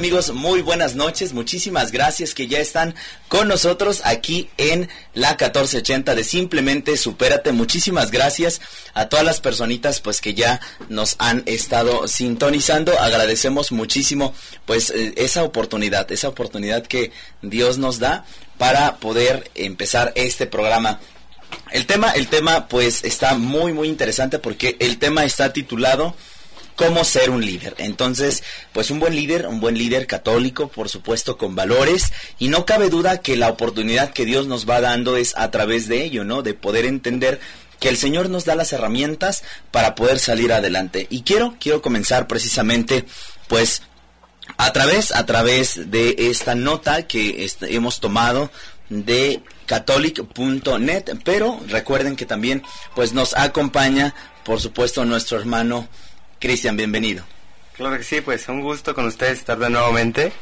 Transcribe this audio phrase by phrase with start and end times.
[0.00, 0.32] amigos?
[0.32, 1.34] Muy buenas noches.
[1.34, 2.94] Muchísimas gracias que ya están
[3.28, 7.52] con nosotros aquí en la 1480 de Simplemente Supérate.
[7.52, 8.62] Muchísimas gracias
[8.94, 12.98] a todas las personitas pues que ya nos han estado sintonizando.
[12.98, 14.32] Agradecemos muchísimo
[14.64, 18.24] pues eh, esa oportunidad, esa oportunidad que Dios nos da
[18.56, 20.98] para poder empezar este programa.
[21.72, 26.16] El tema, el tema pues está muy muy interesante porque el tema está titulado
[26.80, 27.74] cómo ser un líder.
[27.76, 28.42] Entonces,
[28.72, 32.88] pues un buen líder, un buen líder católico, por supuesto, con valores, y no cabe
[32.88, 36.40] duda que la oportunidad que Dios nos va dando es a través de ello, ¿no?
[36.40, 37.38] De poder entender
[37.80, 41.06] que el Señor nos da las herramientas para poder salir adelante.
[41.10, 43.04] Y quiero, quiero comenzar precisamente,
[43.46, 43.82] pues,
[44.56, 48.50] a través, a través de esta nota que hemos tomado
[48.88, 52.62] de catholic.net, pero recuerden que también,
[52.94, 54.14] pues, nos acompaña,
[54.44, 55.86] por supuesto, nuestro hermano
[56.40, 57.22] Cristian, bienvenido.
[57.76, 60.32] Claro que sí, pues un gusto con ustedes estar de nuevamente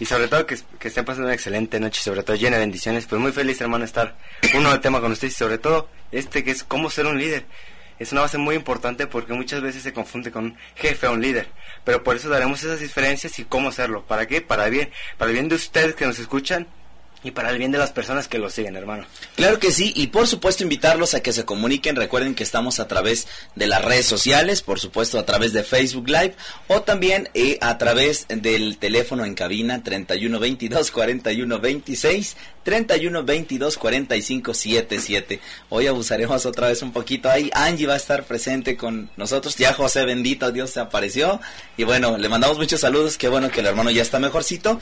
[0.00, 3.06] y sobre todo que, que estén pasando una excelente noche, sobre todo llena de bendiciones.
[3.06, 4.16] Pues muy feliz, hermano, estar
[4.52, 7.46] un nuevo tema con ustedes y sobre todo este que es cómo ser un líder.
[8.00, 11.46] Es una base muy importante porque muchas veces se confunde con jefe o un líder.
[11.84, 14.04] Pero por eso daremos esas diferencias y cómo hacerlo.
[14.04, 14.40] ¿Para qué?
[14.40, 14.90] Para bien.
[15.18, 16.66] Para el bien de ustedes que nos escuchan
[17.24, 19.06] y para el bien de las personas que lo siguen, hermano.
[19.34, 21.96] Claro que sí, y por supuesto invitarlos a que se comuniquen.
[21.96, 26.06] Recuerden que estamos a través de las redes sociales, por supuesto a través de Facebook
[26.08, 26.34] Live
[26.68, 33.78] o también eh, a través del teléfono en cabina 31 22 41 26 31 22
[33.78, 35.40] 45 77.
[35.70, 37.50] Hoy abusaremos otra vez un poquito ahí.
[37.54, 39.56] Angie va a estar presente con nosotros.
[39.56, 41.40] Ya José bendito Dios se apareció
[41.78, 43.16] y bueno, le mandamos muchos saludos.
[43.16, 44.78] Qué bueno que el hermano ya está mejorcito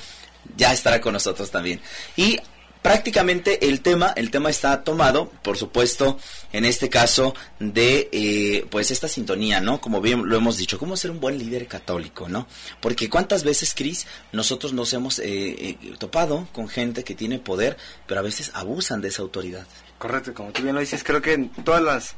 [0.56, 1.80] ya estará con nosotros también.
[2.16, 2.38] Y
[2.82, 6.18] prácticamente el tema, el tema está tomado, por supuesto,
[6.52, 9.80] en este caso de, eh, pues esta sintonía, ¿no?
[9.80, 12.46] Como bien lo hemos dicho, cómo ser un buen líder católico, ¿no?
[12.80, 17.76] Porque cuántas veces, Cris, nosotros nos hemos eh, eh, topado con gente que tiene poder,
[18.06, 19.66] pero a veces abusan de esa autoridad.
[19.98, 22.14] Correcto, como tú bien lo dices, creo que en todos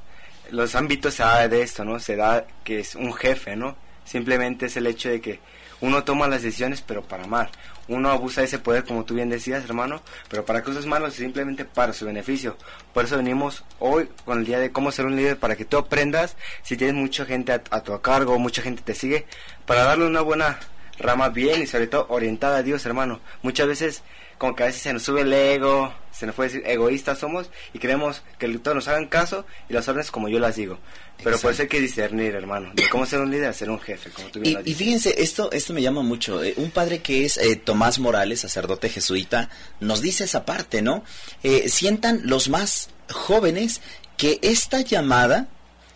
[0.50, 2.00] los ámbitos se da de esto, ¿no?
[2.00, 3.76] Se da que es un jefe, ¿no?
[4.06, 5.40] Simplemente es el hecho de que
[5.80, 7.50] uno toma las decisiones, pero para mal
[7.88, 11.64] uno abusa de ese poder, como tú bien decías, hermano, pero para cosas malas, simplemente
[11.64, 12.56] para su beneficio.
[12.92, 15.76] Por eso venimos hoy con el día de cómo ser un líder, para que tú
[15.76, 19.26] aprendas, si tienes mucha gente a, a tu cargo, mucha gente te sigue,
[19.66, 20.58] para darle una buena
[20.98, 23.20] rama bien y sobre todo orientada a Dios, hermano.
[23.42, 24.02] Muchas veces
[24.38, 27.50] como que a veces se nos sube el ego, se nos puede decir egoístas somos
[27.72, 30.78] y queremos que todos nos hagan caso y las órdenes como yo las digo.
[31.22, 34.10] Pero por eso hay que discernir, hermano, de cómo ser un líder ser un jefe,
[34.10, 36.42] como tú y, y, fíjense, esto, esto me llama mucho.
[36.42, 39.48] Eh, un padre que es eh, Tomás Morales, sacerdote jesuita,
[39.80, 41.04] nos dice esa parte, ¿no?
[41.42, 43.80] Eh, sientan los más jóvenes
[44.16, 45.48] que esta llamada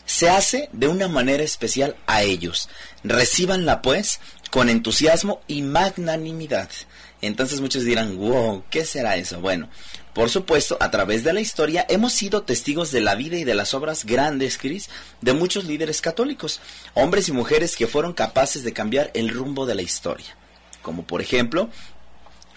[0.06, 2.69] se hace de una manera especial a ellos.
[3.04, 6.71] Recíbanla pues con entusiasmo y magnanimidad.
[7.20, 9.40] Entonces muchos dirán, wow, ¿qué será eso?
[9.40, 9.68] Bueno,
[10.14, 13.54] por supuesto, a través de la historia hemos sido testigos de la vida y de
[13.54, 14.88] las obras grandes, Cris,
[15.20, 16.60] de muchos líderes católicos,
[16.94, 20.36] hombres y mujeres que fueron capaces de cambiar el rumbo de la historia.
[20.82, 21.70] Como por ejemplo,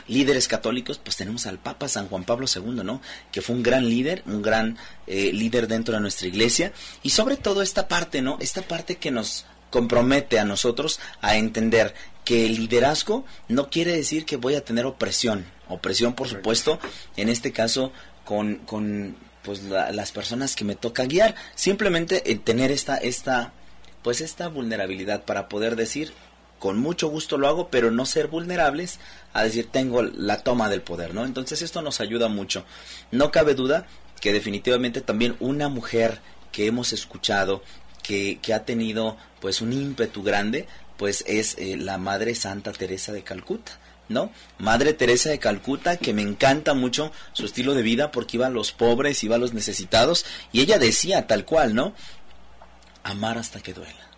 [0.07, 3.01] líderes católicos, pues tenemos al Papa San Juan Pablo II, ¿no?
[3.31, 6.73] Que fue un gran líder, un gran eh, líder dentro de nuestra iglesia.
[7.03, 8.37] Y sobre todo esta parte, ¿no?
[8.39, 11.95] Esta parte que nos compromete a nosotros a entender
[12.25, 15.45] que el liderazgo no quiere decir que voy a tener opresión.
[15.67, 16.79] Opresión, por supuesto,
[17.17, 17.91] en este caso
[18.25, 21.35] con, con pues las personas que me toca guiar.
[21.55, 23.53] Simplemente el tener esta, esta,
[24.03, 26.13] pues esta vulnerabilidad para poder decir,
[26.59, 28.99] con mucho gusto lo hago, pero no ser vulnerables
[29.33, 31.25] a decir tengo la toma del poder, ¿no?
[31.25, 32.65] Entonces esto nos ayuda mucho.
[33.11, 33.87] No cabe duda
[34.19, 36.19] que definitivamente también una mujer
[36.51, 37.63] que hemos escuchado
[38.03, 40.67] que, que ha tenido pues un ímpetu grande
[41.01, 43.79] pues es eh, la Madre Santa Teresa de Calcuta.
[44.07, 44.31] ¿no?
[44.59, 48.51] Madre Teresa de Calcuta, que me encanta mucho su estilo de vida porque iba a
[48.51, 51.95] los pobres, iba a los necesitados, y ella decía tal cual, ¿no?
[53.01, 54.11] Amar hasta que duela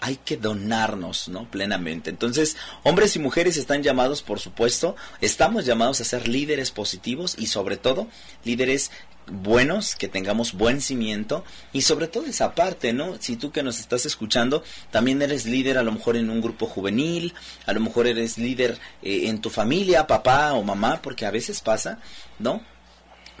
[0.00, 1.48] hay que donarnos, ¿no?
[1.50, 2.10] Plenamente.
[2.10, 7.46] Entonces, hombres y mujeres están llamados, por supuesto, estamos llamados a ser líderes positivos y
[7.46, 8.08] sobre todo
[8.42, 8.90] líderes
[9.26, 13.16] buenos, que tengamos buen cimiento y sobre todo esa parte, ¿no?
[13.20, 16.66] Si tú que nos estás escuchando también eres líder a lo mejor en un grupo
[16.66, 17.34] juvenil,
[17.66, 21.60] a lo mejor eres líder eh, en tu familia, papá o mamá, porque a veces
[21.60, 21.98] pasa,
[22.38, 22.62] ¿no?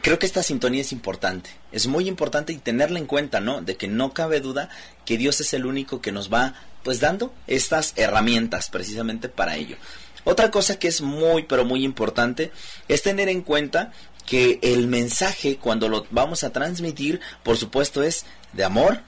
[0.00, 3.60] creo que esta sintonía es importante, es muy importante y tenerla en cuenta, ¿no?
[3.60, 4.70] De que no cabe duda
[5.04, 9.76] que Dios es el único que nos va, pues, dando estas herramientas precisamente para ello.
[10.24, 12.52] Otra cosa que es muy, pero muy importante
[12.88, 13.92] es tener en cuenta
[14.26, 19.00] que el mensaje cuando lo vamos a transmitir, por supuesto, es de amor,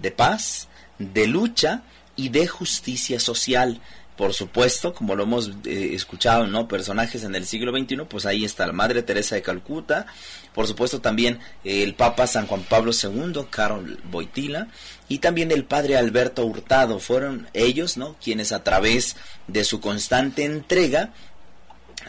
[0.00, 0.68] de paz,
[0.98, 1.82] de lucha
[2.16, 3.80] y de justicia social
[4.16, 6.68] por supuesto, como lo hemos eh, escuchado, ¿no?
[6.68, 10.06] Personajes en el siglo XXI, pues ahí está la Madre Teresa de Calcuta,
[10.54, 14.68] por supuesto también el Papa San Juan Pablo II, Carol Boitila,
[15.08, 18.16] y también el Padre Alberto Hurtado, fueron ellos, ¿no?
[18.22, 19.16] Quienes a través
[19.48, 21.14] de su constante entrega,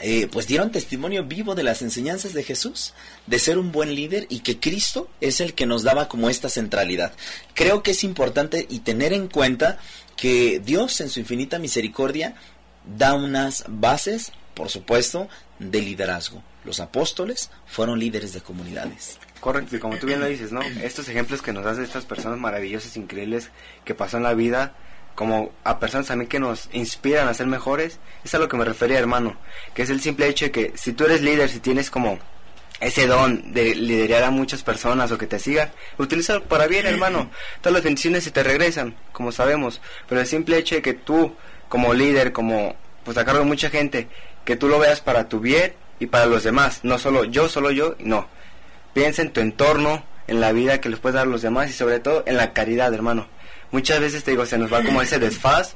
[0.06, 2.94] eh, pues dieron testimonio vivo de las enseñanzas de Jesús,
[3.26, 6.50] de ser un buen líder y que Cristo es el que nos daba como esta
[6.50, 7.14] centralidad.
[7.54, 9.80] Creo que es importante y tener en cuenta
[10.18, 12.36] que Dios en su infinita misericordia
[12.98, 15.30] da unas bases, por supuesto,
[15.60, 16.44] de liderazgo.
[16.66, 19.20] Los apóstoles fueron líderes de comunidades.
[19.40, 20.62] Correcto, y como tú bien lo dices, ¿no?
[20.62, 23.52] Estos ejemplos que nos das de estas personas maravillosas, increíbles,
[23.86, 24.76] que pasan la vida,
[25.16, 28.66] como a personas también que nos inspiran a ser mejores, es a lo que me
[28.66, 29.38] refería, hermano,
[29.74, 32.20] que es el simple hecho de que si tú eres líder, si tienes como
[32.80, 37.30] ese don de liderar a muchas personas o que te sigan, utilízalo para bien, hermano.
[37.62, 41.36] Todas las bendiciones se te regresan, como sabemos, pero el simple hecho de que tú,
[41.70, 44.08] como líder, como pues a cargo de mucha gente,
[44.46, 47.72] que tú lo veas para tu bien y para los demás, no solo yo, solo
[47.72, 48.28] yo, no.
[48.94, 51.74] Piensa en tu entorno, en la vida que les puedes dar a los demás y
[51.74, 53.28] sobre todo en la caridad, hermano.
[53.74, 55.74] Muchas veces te digo, se nos va como ese desfaz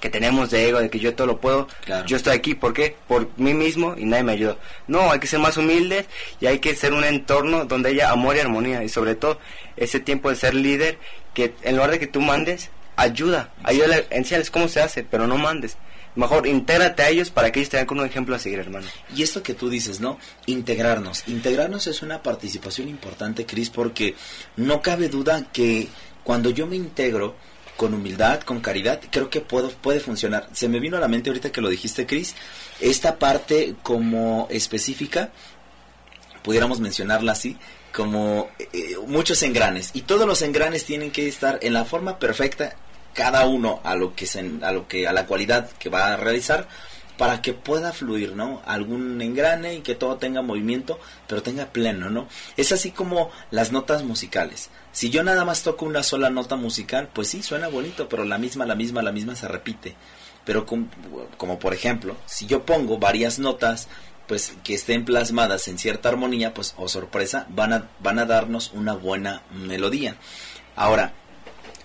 [0.00, 1.66] que tenemos de ego, de que yo todo lo puedo,
[2.06, 2.94] yo estoy aquí, ¿por qué?
[3.08, 4.58] Por mí mismo y nadie me ayudó.
[4.86, 6.04] No, hay que ser más humildes
[6.40, 9.40] y hay que ser un entorno donde haya amor y armonía y sobre todo
[9.78, 10.98] ese tiempo de ser líder
[11.32, 15.38] que en lugar de que tú mandes, ayuda, ayuda, enséñales cómo se hace, pero no
[15.38, 15.78] mandes.
[16.16, 18.86] Mejor intégrate a ellos para que ellos te den con un ejemplo a seguir, hermano.
[19.16, 20.18] Y esto que tú dices, ¿no?
[20.44, 21.22] Integrarnos.
[21.28, 24.16] Integrarnos es una participación importante, Cris, porque
[24.56, 25.88] no cabe duda que
[26.28, 27.36] cuando yo me integro,
[27.78, 30.46] con humildad, con caridad, creo que puedo, puede funcionar.
[30.52, 32.34] Se me vino a la mente ahorita que lo dijiste, Cris,
[32.80, 35.30] esta parte como específica,
[36.42, 37.56] pudiéramos mencionarla así,
[37.94, 39.92] como eh, muchos engranes.
[39.94, 42.76] Y todos los engranes tienen que estar en la forma perfecta,
[43.14, 46.18] cada uno a lo que, se, a, lo que a la cualidad que va a
[46.18, 46.68] realizar
[47.18, 48.62] para que pueda fluir, ¿no?
[48.64, 52.28] Algún engrane y que todo tenga movimiento, pero tenga pleno, ¿no?
[52.56, 54.70] Es así como las notas musicales.
[54.92, 58.38] Si yo nada más toco una sola nota musical, pues sí, suena bonito, pero la
[58.38, 59.96] misma, la misma, la misma se repite.
[60.44, 63.88] Pero como, por ejemplo, si yo pongo varias notas,
[64.28, 68.26] pues que estén plasmadas en cierta armonía, pues, o oh, sorpresa, van a, van a
[68.26, 70.16] darnos una buena melodía.
[70.76, 71.12] Ahora,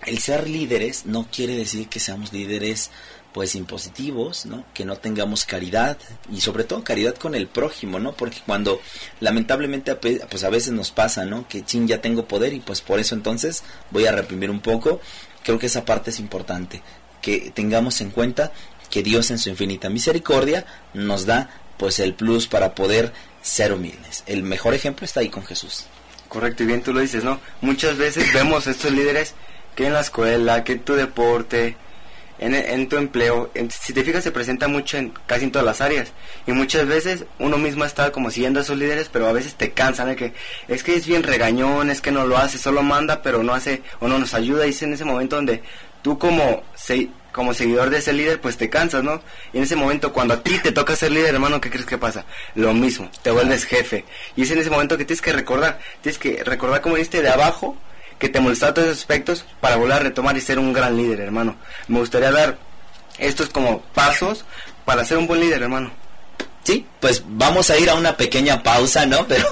[0.06, 2.92] el ser líderes no quiere decir que seamos líderes
[3.34, 4.64] pues impositivos, ¿no?
[4.74, 5.98] Que no tengamos caridad
[6.32, 8.14] y sobre todo caridad con el prójimo, ¿no?
[8.14, 8.80] Porque cuando
[9.20, 11.48] lamentablemente pues a veces nos pasa, ¿no?
[11.48, 15.02] Que chin ya tengo poder y pues por eso entonces voy a reprimir un poco.
[15.44, 16.82] Creo que esa parte es importante,
[17.22, 18.52] que tengamos en cuenta
[18.90, 23.12] que Dios en su infinita misericordia nos da pues el plus para poder
[23.42, 24.24] ser humildes.
[24.28, 25.86] El mejor ejemplo está ahí con Jesús.
[26.30, 27.40] Correcto, y bien tú lo dices, ¿no?
[27.62, 29.34] Muchas veces vemos estos líderes
[29.76, 31.76] que en la escuela, que en tu deporte,
[32.44, 36.12] en, tu empleo, si te fijas se presenta mucho en casi en todas las áreas
[36.46, 39.72] y muchas veces uno mismo está como siguiendo a esos líderes pero a veces te
[39.72, 40.34] cansan de que
[40.68, 43.82] es que es bien regañón, es que no lo hace, solo manda pero no hace
[44.00, 45.64] o no nos ayuda y es en ese momento donde
[46.02, 46.64] tú como
[47.32, 49.22] como seguidor de ese líder, pues te cansas, ¿no?
[49.54, 51.98] Y en ese momento, cuando a ti te toca ser líder, hermano, ¿qué crees que
[51.98, 52.26] pasa?
[52.54, 54.06] Lo mismo, te vuelves jefe.
[54.36, 57.30] Y es en ese momento que tienes que recordar, tienes que recordar como viste de
[57.30, 57.76] abajo
[58.24, 61.20] que te molestaba todos esos aspectos para volver a retomar y ser un gran líder,
[61.20, 61.58] hermano.
[61.90, 62.58] Me gustaría dar
[63.18, 64.46] estos como pasos
[64.86, 65.92] para ser un buen líder, hermano.
[66.64, 69.28] Sí, pues vamos a ir a una pequeña pausa, ¿no?
[69.28, 69.46] Pero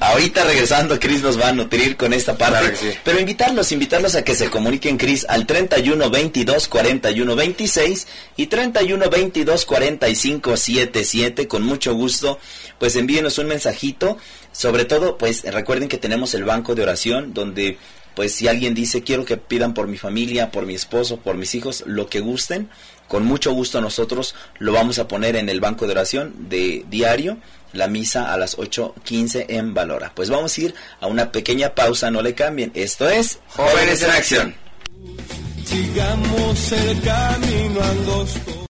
[0.00, 3.00] ahorita regresando, Cris nos va a nutrir con esta parte.
[3.02, 9.10] Pero invitarlos, invitarlos a que se comuniquen, Cris, al 31 22 41 26 y 31
[9.10, 11.48] 22 45 77.
[11.48, 12.38] Con mucho gusto,
[12.78, 14.16] pues envíenos un mensajito.
[14.52, 17.78] Sobre todo, pues recuerden que tenemos el banco de oración donde
[18.14, 21.54] pues si alguien dice quiero que pidan por mi familia, por mi esposo, por mis
[21.54, 22.70] hijos, lo que gusten,
[23.08, 27.38] con mucho gusto nosotros lo vamos a poner en el banco de oración de diario,
[27.72, 30.12] la misa a las 8.15 en Valora.
[30.14, 32.70] Pues vamos a ir a una pequeña pausa, no le cambien.
[32.74, 34.54] Esto es Jóvenes en Acción.
[35.64, 38.64] Sigamos el camino angosto.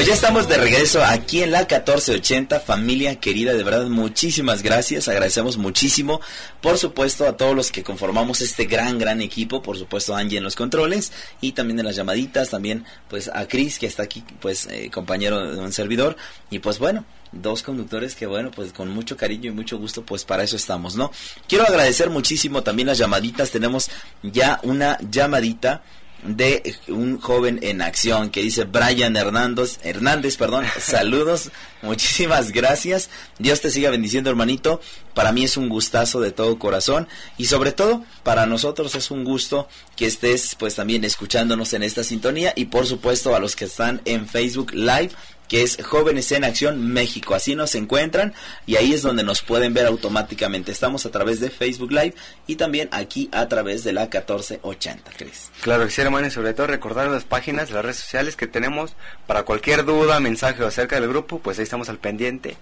[0.00, 5.08] Pues ya estamos de regreso aquí en la 1480, familia querida, de verdad muchísimas gracias,
[5.08, 6.22] agradecemos muchísimo,
[6.62, 10.44] por supuesto a todos los que conformamos este gran, gran equipo, por supuesto Angie en
[10.44, 14.68] los controles y también en las llamaditas, también pues a Chris que está aquí, pues
[14.70, 16.16] eh, compañero de un servidor
[16.48, 20.24] y pues bueno, dos conductores que bueno, pues con mucho cariño y mucho gusto, pues
[20.24, 21.12] para eso estamos, ¿no?
[21.46, 23.90] Quiero agradecer muchísimo también las llamaditas, tenemos
[24.22, 25.82] ya una llamadita
[26.22, 31.50] de un joven en acción que dice Brian Hernández, Hernández, perdón, saludos,
[31.82, 34.80] muchísimas gracias, Dios te siga bendiciendo hermanito,
[35.14, 39.24] para mí es un gustazo de todo corazón y sobre todo para nosotros es un
[39.24, 43.64] gusto que estés pues también escuchándonos en esta sintonía y por supuesto a los que
[43.64, 45.10] están en Facebook Live
[45.50, 47.34] que es Jóvenes en Acción México.
[47.34, 48.32] Así nos encuentran
[48.66, 50.70] y ahí es donde nos pueden ver automáticamente.
[50.70, 52.14] Estamos a través de Facebook Live
[52.46, 55.50] y también aquí a través de la 1480, Cris.
[55.60, 58.94] Claro que sí, hermano, y sobre todo recordar las páginas, las redes sociales que tenemos
[59.26, 62.56] para cualquier duda, mensaje o acerca del grupo, pues ahí estamos al pendiente.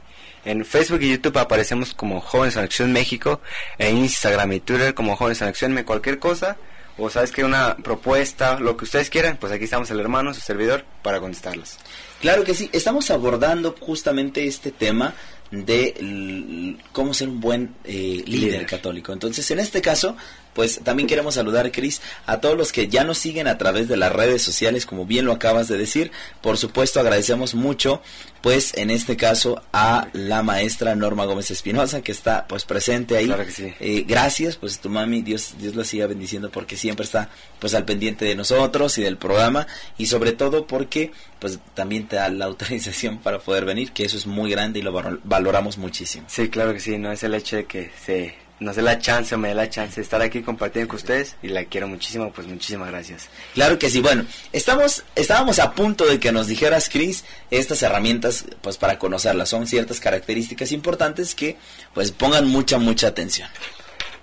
[0.47, 3.43] En Facebook y YouTube aparecemos como Jóvenes en Acción México,
[3.77, 6.57] en Instagram y Twitter como Jóvenes en Acción, cualquier cosa
[6.99, 10.41] o sabes que una propuesta, lo que ustedes quieran, pues aquí estamos el hermano, su
[10.41, 11.79] servidor, para contestarlas.
[12.21, 15.15] Claro que sí, estamos abordando justamente este tema
[15.51, 19.13] de cómo ser un buen eh, líder, católico.
[19.13, 20.17] Entonces, en este caso,
[20.59, 23.97] pues también queremos saludar, Cris, a todos los que ya nos siguen a través de
[23.97, 26.11] las redes sociales, como bien lo acabas de decir.
[26.43, 28.03] Por supuesto, agradecemos mucho,
[28.41, 33.27] pues en este caso, a la maestra Norma Gómez Espinosa, que está pues presente ahí.
[33.27, 33.73] Claro que sí.
[33.79, 37.29] Eh, gracias, pues tu mami, Dios, Dios la siga bendiciendo porque siempre está
[37.61, 42.17] pues al pendiente de nosotros y del programa y sobre todo porque pues también te
[42.17, 46.27] da la autorización para poder venir, que eso es muy grande y lo valoramos muchísimo.
[46.29, 49.35] Sí, claro que sí, no es el hecho de que se nos dé la chance
[49.35, 52.33] o me dé la chance de estar aquí compartiendo con ustedes y la quiero muchísimo,
[52.33, 53.29] pues muchísimas gracias.
[53.55, 58.45] Claro que sí, bueno, estamos, estábamos a punto de que nos dijeras, Chris, estas herramientas,
[58.61, 61.57] pues para conocerlas, son ciertas características importantes que
[61.95, 63.49] pues pongan mucha, mucha atención.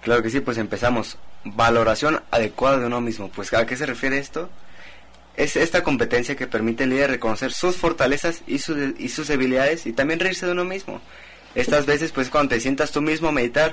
[0.02, 1.18] Claro que sí, pues empezamos.
[1.46, 3.30] Valoración adecuada de uno mismo.
[3.30, 4.50] Pues ¿a qué se refiere esto?
[5.36, 9.94] Es esta competencia que permite al líder reconocer sus fortalezas y, y sus debilidades y
[9.94, 11.02] también reírse de uno mismo.
[11.56, 13.72] Estas veces, pues cuando te sientas tú mismo a meditar,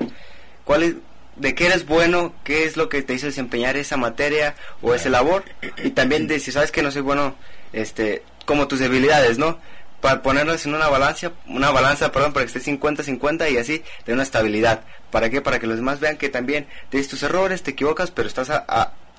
[0.64, 0.94] ¿cuál es,
[1.36, 5.08] de qué eres bueno, qué es lo que te hizo desempeñar esa materia o esa
[5.08, 5.44] labor
[5.82, 7.34] y también de si sabes que no soy bueno,
[7.72, 9.58] este, como tus debilidades, ¿no?
[10.00, 14.12] Para ponerlas en una balanza, una balanza, perdón, para que esté 50-50 y así de
[14.12, 14.82] una estabilidad.
[15.10, 15.40] ¿Para qué?
[15.40, 18.50] Para que los demás vean que también tienes tus errores, te equivocas, pero estás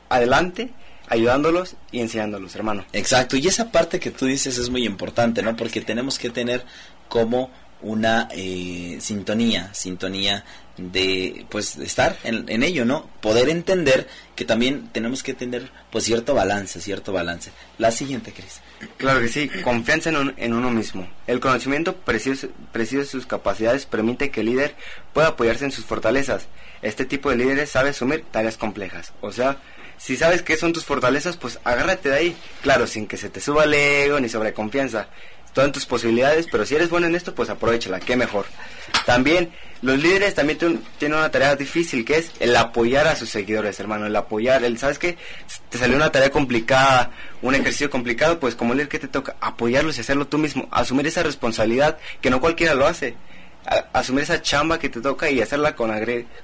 [0.09, 0.71] adelante
[1.07, 2.85] ayudándolos y enseñándolos, hermano.
[2.93, 5.55] Exacto, y esa parte que tú dices es muy importante, ¿no?
[5.55, 6.65] Porque tenemos que tener
[7.07, 10.43] como una eh, sintonía, sintonía
[10.77, 13.07] de pues estar en, en, ello, ¿no?
[13.21, 17.51] Poder entender que también tenemos que tener pues cierto balance, cierto balance.
[17.77, 18.61] La siguiente, Cris.
[18.97, 21.07] Claro que sí, confianza en, en uno mismo.
[21.27, 24.75] El conocimiento preciso, preciso de sus capacidades permite que el líder
[25.13, 26.47] pueda apoyarse en sus fortalezas.
[26.81, 29.13] Este tipo de líderes sabe asumir tareas complejas.
[29.21, 29.59] O sea,
[29.97, 32.37] si sabes qué son tus fortalezas, pues agárrate de ahí.
[32.61, 35.07] Claro, sin que se te suba el ego ni sobreconfianza
[35.53, 38.45] todas tus posibilidades, pero si eres bueno en esto, pues aprovechala, qué mejor.
[39.05, 40.57] También los líderes también
[40.97, 44.77] tienen una tarea difícil, que es el apoyar a sus seguidores, hermano, el apoyar, el,
[44.77, 45.17] ¿sabes qué?
[45.69, 49.97] Te salió una tarea complicada, un ejercicio complicado, pues como líder que te toca apoyarlos
[49.97, 53.15] y hacerlo tú mismo, asumir esa responsabilidad que no cualquiera lo hace
[53.93, 55.91] asumir esa chamba que te toca y hacerla con,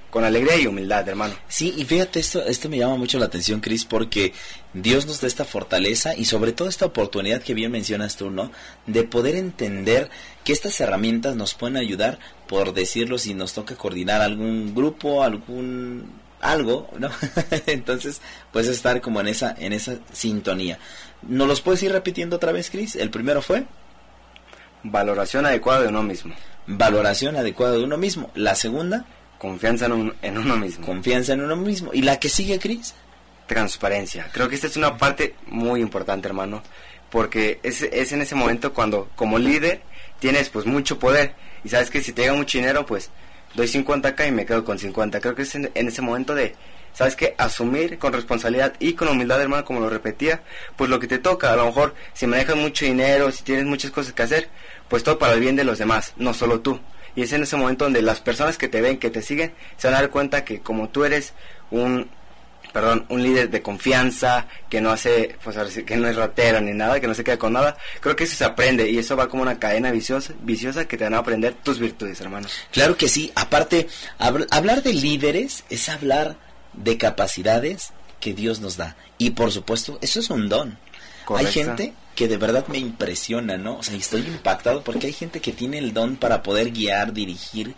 [0.09, 1.33] con alegría y humildad, hermano.
[1.47, 4.33] Sí, y fíjate, esto, esto me llama mucho la atención, Cris, porque
[4.73, 8.51] Dios nos da esta fortaleza y sobre todo esta oportunidad que bien mencionas tú, ¿no?
[8.85, 10.09] De poder entender
[10.43, 16.19] que estas herramientas nos pueden ayudar, por decirlo, si nos toca coordinar algún grupo, algún
[16.39, 17.09] algo, ¿no?
[17.65, 18.21] Entonces,
[18.53, 20.79] puedes estar como en esa, en esa sintonía.
[21.21, 22.95] ¿Nos los puedes ir repitiendo otra vez, Cris?
[22.95, 23.65] El primero fue
[24.83, 26.33] valoración adecuada de uno mismo
[26.69, 28.29] valoración adecuada de uno mismo.
[28.35, 29.05] La segunda,
[29.37, 30.85] confianza en, en uno mismo.
[30.85, 31.91] Confianza en uno mismo.
[31.93, 32.93] ¿Y la que sigue, Cris?
[33.47, 34.29] Transparencia.
[34.31, 36.61] Creo que esta es una parte muy importante, hermano,
[37.09, 39.81] porque es, es en ese momento cuando como líder
[40.19, 41.33] tienes pues mucho poder
[41.63, 43.09] y sabes que si te llega mucho dinero, pues
[43.55, 45.19] doy 50 acá y me quedo con 50.
[45.19, 46.55] Creo que es en, en ese momento de,
[46.93, 47.35] ¿sabes qué?
[47.37, 50.41] Asumir con responsabilidad y con humildad, hermano, como lo repetía,
[50.75, 51.51] pues lo que te toca.
[51.51, 54.49] A lo mejor, si manejas mucho dinero, si tienes muchas cosas que hacer,
[54.87, 56.79] pues todo para el bien de los demás, no solo tú.
[57.15, 59.87] Y es en ese momento donde las personas que te ven, que te siguen, se
[59.87, 61.33] van a dar cuenta que como tú eres
[61.71, 62.09] un
[62.71, 66.99] perdón, un líder de confianza, que no hace, pues que no es ratero ni nada,
[66.99, 69.41] que no se queda con nada, creo que eso se aprende y eso va como
[69.41, 72.53] una cadena viciosa, viciosa que te van a aprender tus virtudes, hermanos.
[72.71, 76.37] Claro que sí, aparte, hablar de líderes es hablar
[76.73, 78.95] de capacidades que Dios nos da.
[79.17, 80.77] Y por supuesto, eso es un don.
[81.25, 81.47] Correcto.
[81.47, 83.77] Hay gente que de verdad me impresiona, ¿no?
[83.77, 87.75] O sea, estoy impactado porque hay gente que tiene el don para poder guiar, dirigir,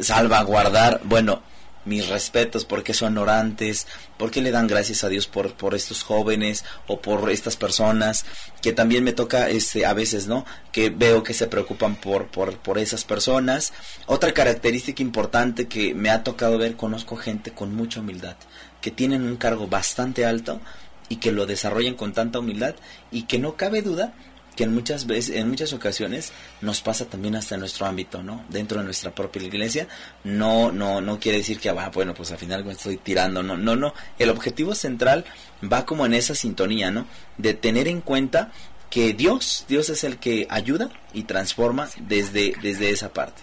[0.00, 1.42] salvaguardar, bueno,
[1.84, 3.86] mis respetos porque son orantes,
[4.18, 8.24] porque le dan gracias a Dios por, por estos jóvenes o por estas personas
[8.60, 10.44] que también me toca este a veces, ¿no?
[10.70, 13.72] Que veo que se preocupan por, por, por esas personas.
[14.06, 18.36] Otra característica importante que me ha tocado ver, conozco gente con mucha humildad,
[18.80, 20.60] que tienen un cargo bastante alto
[21.08, 22.74] y que lo desarrollan con tanta humildad
[23.10, 24.14] y que no cabe duda
[24.56, 28.44] que en muchas veces, en muchas ocasiones nos pasa también hasta en nuestro ámbito, ¿no?
[28.48, 29.88] Dentro de nuestra propia iglesia,
[30.24, 33.56] no, no, no quiere decir que, ah, bueno, pues al final me estoy tirando, no,
[33.56, 33.94] no, no.
[34.18, 35.24] El objetivo central
[35.70, 37.06] va como en esa sintonía, ¿no?
[37.38, 38.52] De tener en cuenta
[38.90, 43.42] que Dios, Dios es el que ayuda y transforma desde, desde esa parte.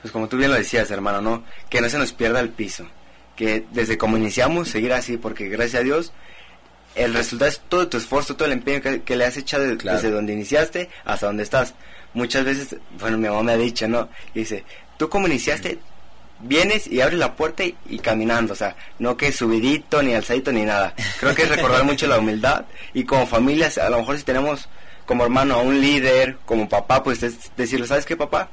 [0.00, 1.44] Pues como tú bien lo decías, hermano, ¿no?
[1.70, 2.88] Que no se nos pierda el piso.
[3.36, 6.12] Que desde como iniciamos, seguir así, porque gracias a Dios,
[6.94, 9.96] el resultado es todo tu esfuerzo, todo el empeño que, que le has echado Claro.
[9.98, 11.74] desde donde iniciaste hasta donde estás.
[12.14, 14.08] Muchas veces, bueno, mi mamá me ha dicho, ¿no?
[14.34, 14.64] Y dice,
[14.98, 15.78] tú como iniciaste,
[16.40, 20.52] vienes y abres la puerta y, y caminando, o sea, no que subidito, ni alzadito,
[20.52, 20.94] ni nada.
[21.20, 24.68] Creo que es recordar mucho la humildad y como familias, a lo mejor si tenemos
[25.06, 28.50] como hermano a un líder, como papá, pues es decirle, ¿sabes qué, papá?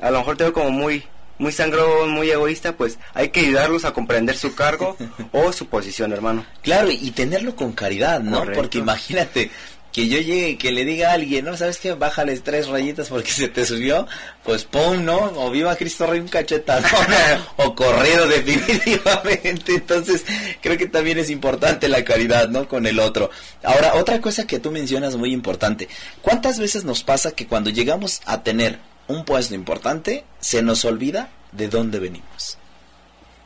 [0.00, 1.04] A lo mejor te veo como muy
[1.40, 4.96] muy sangrón, muy egoísta, pues hay que ayudarlos a comprender su cargo
[5.32, 6.44] o su posición, hermano.
[6.62, 8.40] Claro, y tenerlo con caridad, ¿no?
[8.40, 8.60] Correcto.
[8.60, 9.50] Porque imagínate
[9.92, 11.56] que yo llegue y que le diga a alguien, ¿no?
[11.56, 11.94] ¿Sabes qué?
[11.94, 14.06] Bájales tres rayitas porque se te subió,
[14.44, 15.16] pues pum, ¿no?
[15.36, 16.86] O viva Cristo Rey un cachetado,
[17.56, 19.74] o corrido definitivamente.
[19.74, 20.24] Entonces,
[20.60, 22.68] creo que también es importante la caridad, ¿no?
[22.68, 23.30] Con el otro.
[23.62, 25.88] Ahora, otra cosa que tú mencionas muy importante.
[26.22, 31.30] ¿Cuántas veces nos pasa que cuando llegamos a tener un puesto importante, se nos olvida
[31.52, 32.58] de dónde venimos?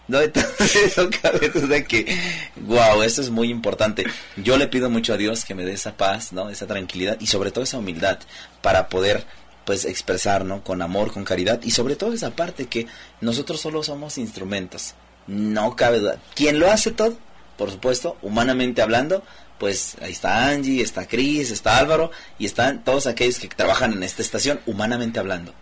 [0.07, 2.19] No, entonces no cabe duda que,
[2.57, 4.05] wow, esto es muy importante.
[4.37, 6.51] Yo le pido mucho a Dios que me dé esa paz, ¿no?
[6.51, 8.19] Esa tranquilidad y sobre todo esa humildad
[8.61, 9.25] para poder,
[9.65, 10.63] pues, expresar, ¿no?
[10.63, 12.87] Con amor, con caridad y sobre todo esa parte que
[13.21, 14.95] nosotros solo somos instrumentos.
[15.27, 16.19] No cabe duda.
[16.35, 17.17] ¿Quién lo hace todo?
[17.57, 19.23] Por supuesto, humanamente hablando,
[19.59, 24.03] pues ahí está Angie, está Chris, está Álvaro y están todos aquellos que trabajan en
[24.03, 25.55] esta estación, humanamente hablando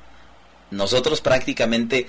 [0.72, 2.06] nosotros prácticamente,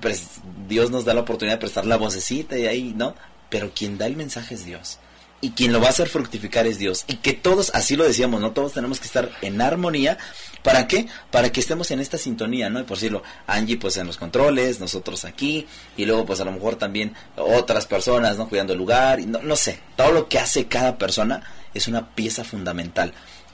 [0.00, 0.26] pues,
[0.68, 3.16] Dios nos da la oportunidad de prestar la vocecita y ahí, ¿no?
[3.48, 4.98] Pero quien da el mensaje es Dios.
[5.42, 7.04] Y quien lo va a hacer fructificar es Dios.
[7.08, 8.52] Y que todos, así lo decíamos, ¿no?
[8.52, 10.16] Todos tenemos que estar en armonía.
[10.62, 11.08] ¿Para qué?
[11.32, 12.78] Para que estemos en esta sintonía, ¿no?
[12.78, 16.52] Y por decirlo, Angie pues en los controles, nosotros aquí, y luego pues a lo
[16.52, 18.48] mejor también otras personas, ¿no?
[18.48, 21.42] Cuidando el lugar, y no, no sé, todo lo que hace cada persona
[21.74, 23.12] es una pieza fundamental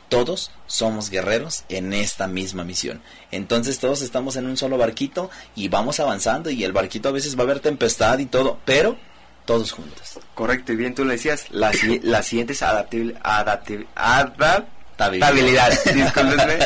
[0.09, 3.03] todos somos guerreros en esta misma misión.
[3.31, 7.37] Entonces todos estamos en un solo barquito y vamos avanzando y el barquito a veces
[7.37, 8.96] va a haber tempestad y todo, pero
[9.48, 10.20] todos juntos.
[10.34, 15.72] Correcto, y bien tú lo decías, la, si- la siguiente es adaptabil- adaptabil- adaptabilidad.
[15.94, 16.58] Discúlpenme,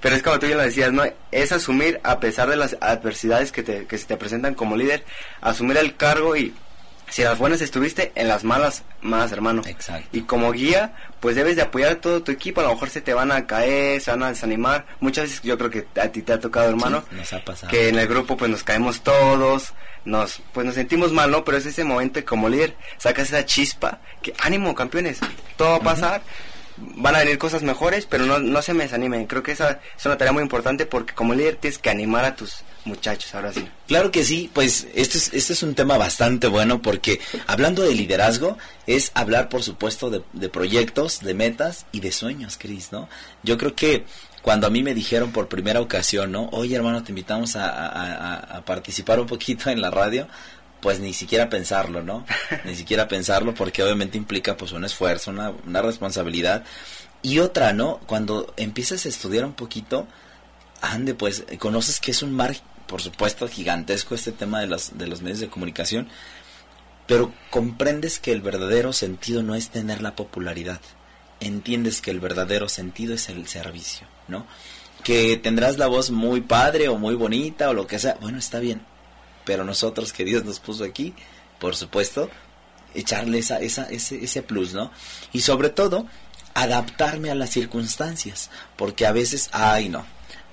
[0.00, 1.02] pero es como tú bien lo decías, ¿no?
[1.30, 5.04] Es asumir, a pesar de las adversidades que, te, que se te presentan como líder,
[5.40, 6.54] asumir el cargo y
[7.10, 9.62] si en las buenas estuviste, en las malas más, hermano.
[9.66, 10.08] Exacto.
[10.12, 13.00] Y como guía, pues debes de apoyar a todo tu equipo, a lo mejor se
[13.00, 14.86] te van a caer, se van a desanimar.
[15.00, 17.70] Muchas veces yo creo que a ti te ha tocado, hermano, Sí, nos ha pasado.
[17.70, 21.44] que en el grupo pues nos caemos todos, nos pues nos sentimos mal, ¿no?
[21.44, 25.18] Pero es ese momento que como líder sacas esa chispa, que ánimo, campeones,
[25.56, 26.22] todo va a pasar.
[26.82, 29.26] Van a venir cosas mejores, pero no, no se me desanimen.
[29.26, 32.34] Creo que esa es una tarea muy importante porque como líder tienes que animar a
[32.36, 33.66] tus muchachos, ahora sí.
[33.86, 37.94] Claro que sí, pues este es, este es un tema bastante bueno porque hablando de
[37.94, 43.08] liderazgo es hablar por supuesto de, de proyectos, de metas y de sueños, Cris, ¿no?
[43.42, 44.04] Yo creo que
[44.42, 46.48] cuando a mí me dijeron por primera ocasión, ¿no?
[46.52, 50.26] Oye hermano, te invitamos a, a- a- a participar un poquito en la radio,
[50.80, 52.24] pues ni siquiera pensarlo, ¿no?
[52.64, 56.64] Ni siquiera pensarlo porque obviamente implica pues un esfuerzo, una, una responsabilidad.
[57.22, 58.00] Y otra, ¿no?
[58.06, 60.08] Cuando empiezas a estudiar un poquito,
[60.80, 62.56] ande, pues conoces que es un mar,
[62.90, 66.08] por supuesto, gigantesco este tema de los, de los medios de comunicación,
[67.06, 70.80] pero comprendes que el verdadero sentido no es tener la popularidad,
[71.38, 74.44] entiendes que el verdadero sentido es el servicio, ¿no?
[75.04, 78.58] Que tendrás la voz muy padre o muy bonita o lo que sea, bueno, está
[78.58, 78.82] bien,
[79.44, 81.14] pero nosotros que Dios nos puso aquí,
[81.60, 82.28] por supuesto,
[82.92, 84.90] echarle esa, esa, ese, ese plus, ¿no?
[85.32, 86.08] Y sobre todo,
[86.54, 90.04] adaptarme a las circunstancias, porque a veces, ay no,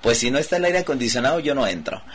[0.02, 2.02] pues si no está el aire acondicionado yo no entro.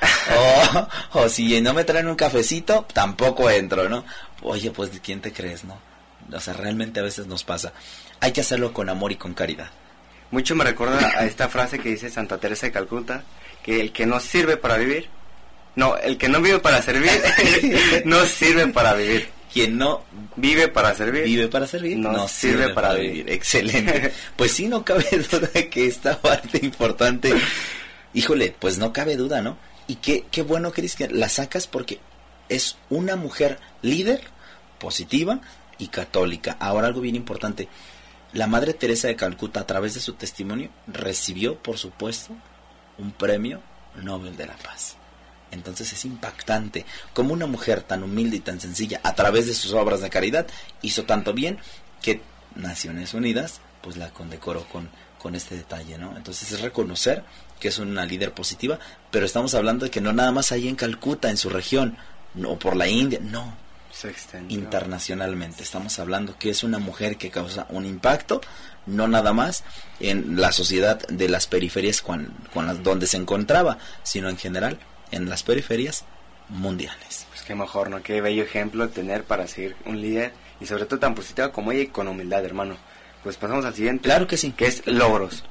[1.13, 4.05] O, o si no me traen un cafecito, tampoco entro, ¿no?
[4.41, 5.77] Oye, pues ¿de quién te crees, no?
[6.31, 7.73] O sea, realmente a veces nos pasa.
[8.21, 9.69] Hay que hacerlo con amor y con caridad.
[10.31, 13.23] Mucho me recuerda a esta frase que dice Santa Teresa de Calcuta,
[13.61, 15.09] que el que no sirve para vivir,
[15.75, 17.11] no, el que no vive para servir,
[18.05, 19.29] no sirve para vivir.
[19.53, 20.03] Quien no
[20.35, 21.23] Vive para servir.
[21.23, 23.11] vive para servir, No no, sirve sirve, para para, vivir.
[23.25, 23.31] vivir.
[23.33, 24.13] Excelente.
[24.35, 27.33] pues sí, no cabe duda que esta parte importante,
[28.13, 29.57] híjole, pues no cabe duda, ¿no?
[29.87, 31.99] Y qué, qué bueno, Cris, que la sacas porque
[32.49, 34.21] es una mujer líder,
[34.79, 35.39] positiva
[35.77, 36.57] y católica.
[36.59, 37.67] Ahora algo bien importante.
[38.33, 42.33] La Madre Teresa de Calcuta, a través de su testimonio, recibió, por supuesto,
[42.97, 43.61] un premio
[44.01, 44.95] Nobel de la Paz.
[45.53, 49.73] Entonces es impactante como una mujer tan humilde y tan sencilla, a través de sus
[49.73, 50.47] obras de caridad,
[50.81, 51.59] hizo tanto bien
[52.01, 52.21] que
[52.55, 54.89] Naciones Unidas pues la condecoró con,
[55.19, 56.15] con este detalle, ¿no?
[56.17, 57.23] Entonces es reconocer
[57.59, 58.79] que es una líder positiva,
[59.11, 61.97] pero estamos hablando de que no nada más ahí en Calcuta, en su región,
[62.33, 63.55] no por la India, no,
[63.91, 64.57] Se extendió.
[64.57, 65.63] internacionalmente.
[65.63, 68.41] Estamos hablando que es una mujer que causa un impacto,
[68.85, 69.63] no nada más
[69.99, 74.77] en la sociedad de las periferias con las- donde se encontraba, sino en general
[75.13, 76.05] en las periferias
[76.49, 77.25] mundiales.
[77.29, 78.01] Pues qué mejor, ¿no?
[78.01, 81.83] Qué bello ejemplo tener para seguir un líder y sobre todo tan positiva como ella
[81.83, 82.77] y con humildad, hermano.
[83.23, 84.03] Pues pasamos al siguiente.
[84.03, 84.51] Claro que sí.
[84.51, 85.43] Que es logros.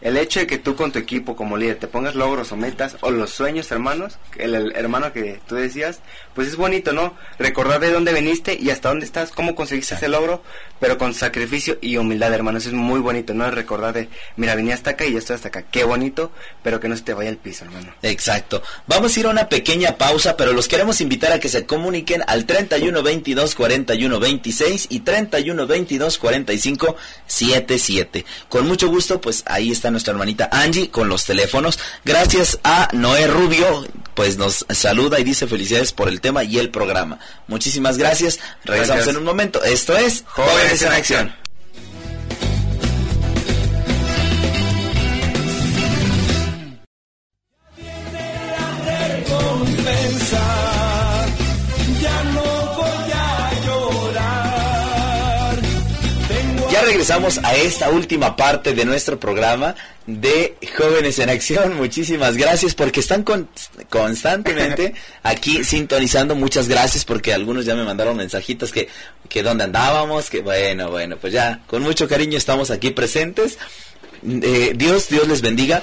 [0.00, 2.96] El hecho de que tú con tu equipo como líder te pongas logros o metas
[3.00, 6.00] o los sueños, hermanos, el, el hermano que tú decías,
[6.34, 7.16] pues es bonito, ¿no?
[7.38, 10.42] Recordar de dónde viniste y hasta dónde estás, cómo conseguiste ese logro,
[10.78, 12.58] pero con sacrificio y humildad, hermano.
[12.58, 13.50] Eso es muy bonito, ¿no?
[13.50, 15.62] Recordar de, mira, vine hasta acá y ya estoy hasta acá.
[15.62, 16.30] Qué bonito,
[16.62, 17.94] pero que no se te vaya el piso, hermano.
[18.02, 18.62] Exacto.
[18.86, 22.22] Vamos a ir a una pequeña pausa, pero los queremos invitar a que se comuniquen
[22.26, 28.24] al 31 22 41 26 y 31 22 45 77.
[28.48, 31.78] Con mucho gusto, pues ahí está nuestra hermanita Angie con los teléfonos.
[32.04, 36.70] Gracias a Noé Rubio, pues nos saluda y dice felicidades por el tema y el
[36.70, 37.18] programa.
[37.48, 38.38] Muchísimas gracias.
[38.64, 39.14] Regresamos Gracias.
[39.14, 39.62] en un momento.
[39.62, 41.34] Esto es Jóvenes en Acción.
[57.00, 59.74] Regresamos a esta última parte de nuestro programa
[60.06, 61.76] de Jóvenes en Acción.
[61.76, 63.50] Muchísimas gracias porque están con-
[63.90, 66.34] constantemente aquí sintonizando.
[66.34, 68.88] Muchas gracias porque algunos ya me mandaron mensajitos que,
[69.28, 73.58] que dónde andábamos, que bueno, bueno, pues ya con mucho cariño estamos aquí presentes.
[74.26, 75.82] Eh, Dios, Dios les bendiga.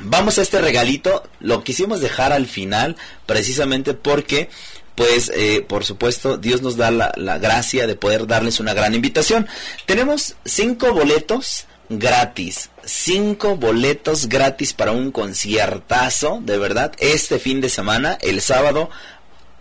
[0.00, 4.48] Vamos a este regalito, lo quisimos dejar al final precisamente porque
[4.94, 9.46] pues eh, por supuesto Dios nos da la, gracia de poder darles una gran invitación.
[9.86, 17.68] Tenemos cinco boletos gratis, cinco boletos gratis para un conciertazo, de verdad, este fin de
[17.68, 18.90] semana, el sábado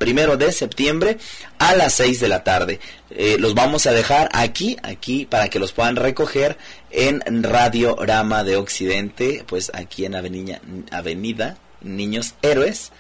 [0.02, 1.20] primero de septiembre
[1.60, 2.80] a las 6 de la tarde.
[3.12, 6.58] Eh, los vamos a dejar aquí, aquí, para que los puedan recoger
[6.90, 12.92] en Radio Rama de Occidente, pues aquí en Avenida, Avenida Niños Héroes.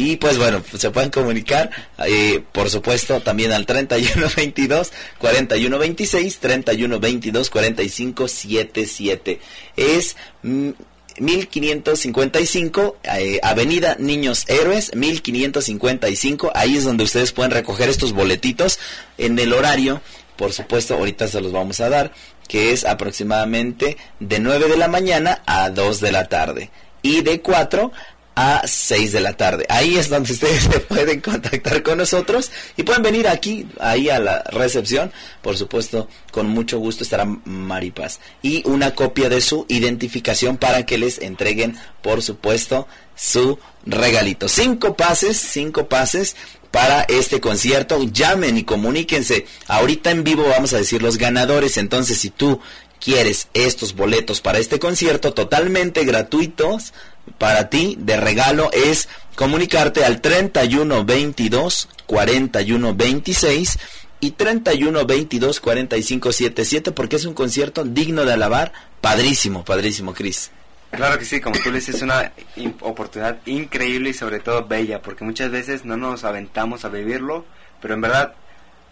[0.00, 1.70] Y pues bueno, se pueden comunicar,
[2.06, 9.40] eh, por supuesto, también al 3122 4126 3122 4577.
[9.76, 10.70] Es mm,
[11.18, 16.50] 1555, eh, Avenida Niños Héroes, 1555.
[16.54, 18.78] Ahí es donde ustedes pueden recoger estos boletitos
[19.18, 20.00] en el horario.
[20.36, 22.14] Por supuesto, ahorita se los vamos a dar,
[22.48, 26.70] que es aproximadamente de 9 de la mañana a 2 de la tarde.
[27.02, 27.92] Y de 4
[28.40, 29.66] a 6 de la tarde.
[29.68, 34.18] Ahí es donde ustedes se pueden contactar con nosotros y pueden venir aquí, ahí a
[34.18, 35.12] la recepción.
[35.42, 38.18] Por supuesto, con mucho gusto estará Maripaz.
[38.40, 44.48] Y una copia de su identificación para que les entreguen, por supuesto, su regalito.
[44.48, 46.34] Cinco pases, cinco pases
[46.70, 48.02] para este concierto.
[48.04, 49.44] Llamen y comuníquense.
[49.66, 51.76] Ahorita en vivo vamos a decir los ganadores.
[51.76, 52.58] Entonces, si tú
[53.00, 56.94] quieres estos boletos para este concierto totalmente gratuitos
[57.38, 63.78] para ti de regalo es comunicarte al 31 22 41 26
[64.20, 70.50] y 31 22 45 77 porque es un concierto digno de alabar, padrísimo, padrísimo, Cris.
[70.90, 72.32] Claro que sí, como tú le dices, es una
[72.80, 77.44] oportunidad increíble y sobre todo bella, porque muchas veces no nos aventamos a vivirlo,
[77.80, 78.34] pero en verdad,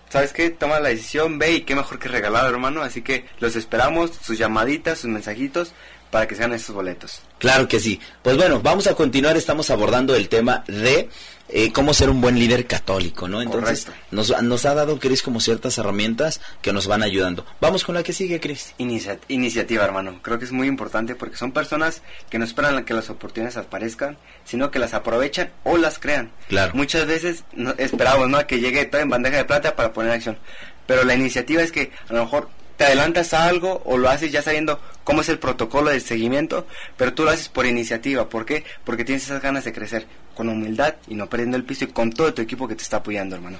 [0.08, 0.50] ¿sabes qué?
[0.50, 2.82] Toma la decisión, ve y qué mejor que regalado, hermano.
[2.82, 5.72] Así que los esperamos, sus llamaditas, sus mensajitos,
[6.10, 7.20] para que sean esos boletos.
[7.38, 8.00] Claro que sí.
[8.22, 9.36] Pues bueno, vamos a continuar.
[9.36, 11.08] Estamos abordando el tema de
[11.50, 13.40] eh, cómo ser un buen líder católico, ¿no?
[13.40, 17.46] Entonces, nos, nos ha dado Cris como ciertas herramientas que nos van ayudando.
[17.60, 18.74] Vamos con la que sigue, Cris.
[18.78, 20.20] Inicia- iniciativa, hermano.
[20.22, 24.18] Creo que es muy importante porque son personas que no esperan que las oportunidades aparezcan,
[24.44, 26.32] sino que las aprovechan o las crean.
[26.48, 26.72] Claro.
[26.74, 28.38] Muchas veces no, esperamos, ¿no?
[28.38, 30.38] A que llegue todo en bandeja de plata para poner acción.
[30.86, 34.30] Pero la iniciativa es que a lo mejor te adelantas a algo o lo haces
[34.30, 36.64] ya sabiendo cómo es el protocolo del seguimiento,
[36.96, 38.28] pero tú lo haces por iniciativa.
[38.28, 38.64] ¿Por qué?
[38.84, 42.12] Porque tienes esas ganas de crecer con humildad y no perdiendo el piso y con
[42.12, 43.58] todo tu equipo que te está apoyando, hermano.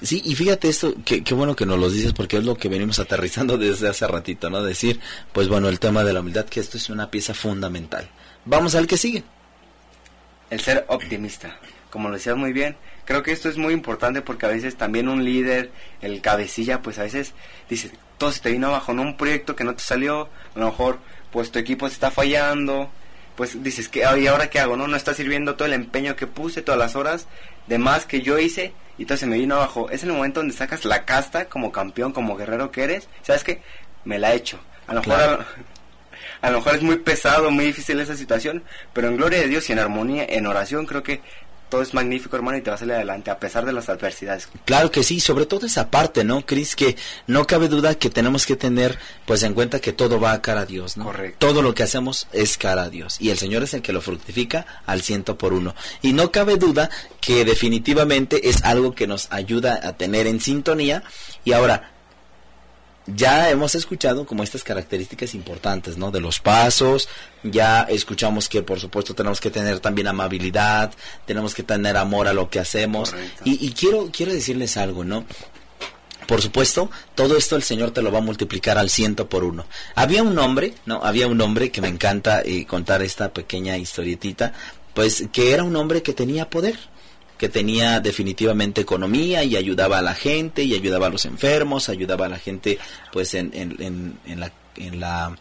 [0.00, 2.68] Sí, y fíjate esto, qué, qué bueno que nos lo dices porque es lo que
[2.68, 4.62] venimos aterrizando desde hace ratito, ¿no?
[4.62, 5.00] Decir,
[5.32, 8.08] pues bueno, el tema de la humildad, que esto es una pieza fundamental.
[8.44, 9.24] Vamos al que sigue.
[10.50, 11.58] El ser optimista.
[11.90, 15.08] Como lo decías muy bien, creo que esto es muy importante porque a veces también
[15.08, 17.32] un líder, el cabecilla, pues a veces
[17.68, 17.90] dice,
[18.22, 19.02] todo se te vino abajo, ¿no?
[19.02, 21.00] Un proyecto que no te salió, a lo mejor
[21.32, 22.88] pues tu equipo se está fallando,
[23.34, 24.76] pues dices, que ¿y ahora qué hago?
[24.76, 27.26] No, no está sirviendo todo el empeño que puse, todas las horas
[27.66, 29.90] de más que yo hice y entonces me vino abajo.
[29.90, 33.08] Es el momento donde sacas la casta como campeón, como guerrero que eres.
[33.22, 33.60] ¿Sabes qué?
[34.04, 34.60] Me la he hecho.
[34.86, 35.44] A lo mejor
[36.42, 39.68] a, lo mejor es muy pesado, muy difícil esa situación, pero en gloria de Dios
[39.68, 41.22] y en armonía, en oración, creo que
[41.72, 44.46] todo es magnífico, hermano, y te va a salir adelante a pesar de las adversidades.
[44.66, 46.76] Claro que sí, sobre todo esa parte, ¿no, Cris?
[46.76, 50.42] Que no cabe duda que tenemos que tener, pues, en cuenta que todo va a
[50.42, 51.06] cara a Dios, ¿no?
[51.06, 51.46] Correcto.
[51.46, 53.16] Todo lo que hacemos es cara a Dios.
[53.20, 55.74] Y el Señor es el que lo fructifica al ciento por uno.
[56.02, 56.90] Y no cabe duda
[57.22, 61.02] que definitivamente es algo que nos ayuda a tener en sintonía.
[61.42, 61.94] Y ahora,
[63.06, 66.10] ya hemos escuchado como estas características importantes, ¿no?
[66.10, 67.08] De los pasos,
[67.42, 70.92] ya escuchamos que por supuesto tenemos que tener también amabilidad,
[71.26, 73.14] tenemos que tener amor a lo que hacemos.
[73.44, 75.24] Y, y, quiero, quiero decirles algo, ¿no?
[76.26, 79.66] Por supuesto, todo esto el Señor te lo va a multiplicar al ciento por uno.
[79.94, 81.04] Había un hombre, ¿no?
[81.04, 84.52] Había un hombre que me encanta eh, contar esta pequeña historietita,
[84.94, 86.78] pues que era un hombre que tenía poder,
[87.42, 92.26] que tenía definitivamente economía y ayudaba a la gente y ayudaba a los enfermos, ayudaba
[92.26, 92.78] a la gente
[93.12, 95.36] pues en, en, en, la, en la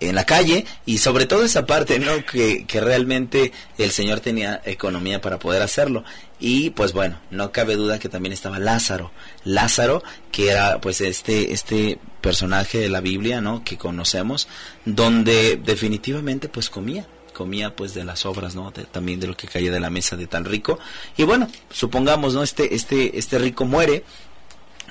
[0.00, 2.24] en la calle y sobre todo esa parte, ¿no?
[2.24, 6.02] Que, que realmente el Señor tenía economía para poder hacerlo.
[6.40, 9.10] Y pues bueno, no cabe duda que también estaba Lázaro.
[9.44, 13.64] Lázaro, que era pues este, este personaje de la Biblia, ¿no?
[13.64, 14.48] Que conocemos,
[14.86, 17.06] donde definitivamente pues comía
[17.38, 18.72] comía pues de las obras, ¿no?
[18.72, 20.80] De, también de lo que caía de la mesa de tan rico.
[21.16, 22.42] Y bueno, supongamos, ¿no?
[22.42, 24.02] Este, este, este rico muere.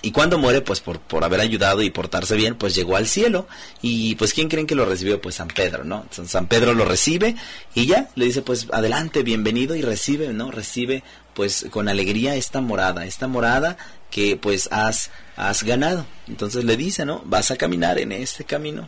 [0.02, 3.50] Y cuando muere, pues por, por haber ayudado y portarse bien, pues llegó al cielo.
[3.82, 5.20] Y pues ¿quién creen que lo recibió?
[5.20, 6.06] Pues San Pedro, ¿no?
[6.10, 7.36] San Pedro lo recibe
[7.76, 10.50] y ya le dice pues adelante, bienvenido y recibe, ¿no?
[10.50, 13.76] Recibe pues con alegría esta morada, esta morada
[14.10, 16.06] que pues has, has ganado.
[16.30, 17.22] Entonces le dice, ¿no?
[17.26, 18.88] Vas a caminar en este camino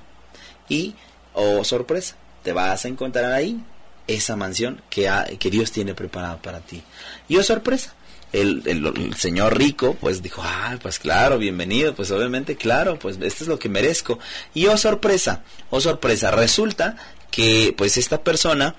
[0.69, 0.95] y,
[1.33, 3.63] oh sorpresa, te vas a encontrar ahí
[4.07, 6.83] esa mansión que, ha, que Dios tiene preparada para ti.
[7.27, 7.93] Y oh sorpresa,
[8.33, 13.17] el, el, el, señor rico pues dijo, ah, pues claro, bienvenido, pues obviamente, claro, pues
[13.21, 14.19] esto es lo que merezco.
[14.53, 16.95] Y oh sorpresa, oh sorpresa, resulta
[17.31, 18.75] que pues esta persona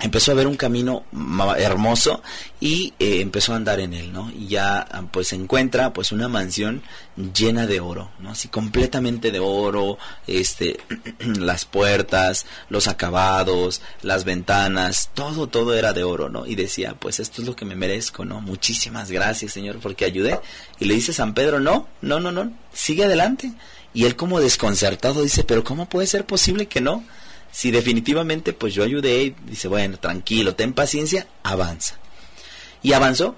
[0.00, 1.04] empezó a ver un camino
[1.56, 2.22] hermoso
[2.60, 4.30] y eh, empezó a andar en él, ¿no?
[4.30, 6.82] Y ya pues se encuentra pues una mansión
[7.34, 8.30] llena de oro, ¿no?
[8.30, 10.78] Así completamente de oro, este
[11.18, 16.46] las puertas, los acabados, las ventanas, todo todo era de oro, ¿no?
[16.46, 18.40] Y decía, pues esto es lo que me merezco, ¿no?
[18.40, 20.40] Muchísimas gracias, Señor, porque ayudé.
[20.78, 23.52] Y le dice San Pedro, "No, no, no, no, sigue adelante."
[23.94, 27.02] Y él como desconcertado dice, "Pero ¿cómo puede ser posible que no?"
[27.56, 31.94] Si definitivamente pues yo ayudé, dice, bueno, tranquilo, ten paciencia, avanza.
[32.82, 33.34] Y avanzó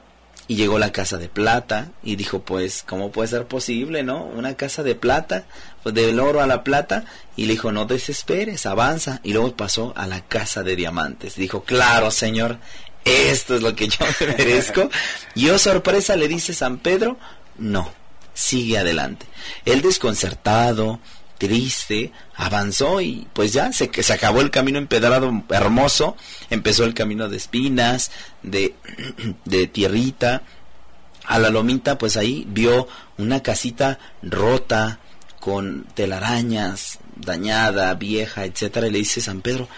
[0.49, 4.25] y llegó la casa de plata y dijo, pues, ¿cómo puede ser posible, no?
[4.25, 5.47] Una casa de plata,
[5.85, 7.05] pues del oro a la plata,
[7.37, 9.21] y le dijo, no desesperes, avanza.
[9.23, 11.37] Y luego pasó a la casa de diamantes.
[11.37, 12.59] Dijo, claro, señor,
[13.05, 14.91] esto es lo que yo me merezco.
[15.37, 17.19] y oh sorpresa, le dice San Pedro,
[17.57, 17.93] no,
[18.35, 19.27] sigue adelante.
[19.65, 20.99] El desconcertado,
[21.39, 26.17] triste, avanzó y pues ya se, se acabó el camino empedrado hermoso,
[26.51, 28.11] empezó el camino de espinas,
[28.43, 28.75] de,
[29.45, 30.43] de tierrita,
[31.25, 34.99] a la lomita pues ahí vio una casita rota,
[35.41, 39.69] con telarañas, dañada, vieja, etcétera, y le dice San Pedro,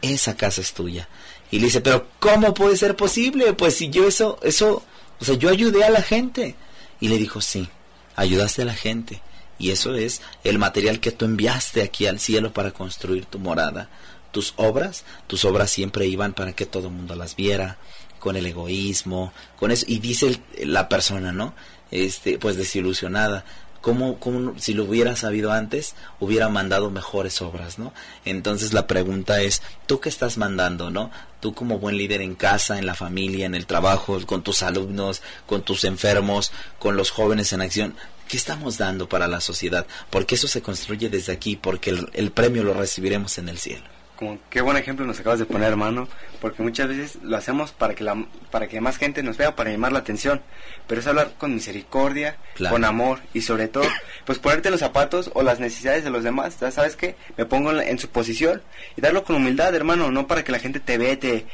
[0.00, 1.08] esa casa es tuya.
[1.50, 3.52] Y le dice, pero ¿cómo puede ser posible?
[3.52, 4.82] Pues si yo eso, eso,
[5.20, 6.56] o sea, yo ayudé a la gente.
[6.98, 7.68] Y le dijo, sí,
[8.16, 9.20] ayudaste a la gente
[9.62, 13.88] y eso es el material que tú enviaste aquí al cielo para construir tu morada.
[14.32, 17.78] Tus obras, tus obras siempre iban para que todo el mundo las viera,
[18.18, 19.84] con el egoísmo, con eso.
[19.86, 21.54] Y dice la persona, ¿no?
[21.92, 23.44] Este, pues desilusionada.
[23.80, 27.92] ¿Cómo, ¿Cómo, si lo hubiera sabido antes, hubiera mandado mejores obras, ¿no?
[28.24, 31.12] Entonces la pregunta es, ¿tú qué estás mandando, no?
[31.40, 35.22] Tú como buen líder en casa, en la familia, en el trabajo, con tus alumnos,
[35.46, 37.96] con tus enfermos, con los jóvenes en acción,
[38.32, 39.86] ¿Qué estamos dando para la sociedad?
[40.08, 43.84] Porque eso se construye desde aquí, porque el, el premio lo recibiremos en el cielo.
[44.16, 46.08] como qué buen ejemplo nos acabas de poner, hermano,
[46.40, 48.14] porque muchas veces lo hacemos para que la
[48.50, 50.40] para que más gente nos vea, para llamar la atención,
[50.86, 52.72] pero es hablar con misericordia, Claro.
[52.74, 53.84] con amor y sobre todo,
[54.24, 57.16] pues ponerte los zapatos o las necesidades de los demás, ¿ya ¿sabes qué?
[57.36, 58.62] Me pongo en, la- en su posición
[58.96, 61.44] y darlo con humildad, hermano, no para que la gente te ve, te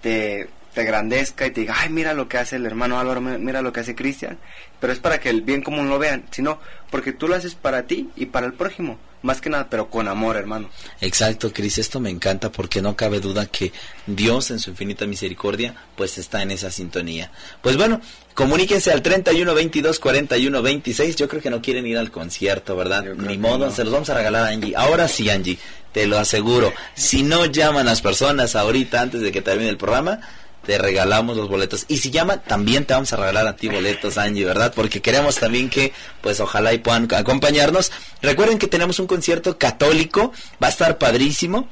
[0.00, 3.38] te te grandezca y te diga, ay, mira lo que hace el hermano Álvaro, mi-
[3.38, 4.38] mira lo que hace Cristian,
[4.78, 7.84] pero es para que el bien común lo vean, sino porque tú lo haces para
[7.86, 10.70] ti y para el prójimo, más que nada, pero con amor, hermano.
[11.00, 13.72] Exacto, Cris, esto me encanta porque no cabe duda que
[14.06, 17.30] Dios en su infinita misericordia pues está en esa sintonía.
[17.62, 18.00] Pues bueno,
[18.34, 21.16] comuníquense al 31 22 41 26.
[21.16, 23.04] Yo creo que no quieren ir al concierto, ¿verdad?
[23.16, 23.72] Ni modo, no.
[23.72, 24.74] se los vamos a regalar a Angie.
[24.76, 25.58] Ahora sí, Angie,
[25.92, 26.72] te lo aseguro.
[26.94, 30.20] Si no llaman las personas ahorita antes de que termine el programa,
[30.64, 31.84] te regalamos los boletos.
[31.88, 34.72] Y si llaman, también te vamos a regalar a ti boletos, Angie, ¿verdad?
[34.74, 37.92] Porque queremos también que, pues ojalá y puedan acompañarnos.
[38.22, 41.68] Recuerden que tenemos un concierto católico, va a estar padrísimo.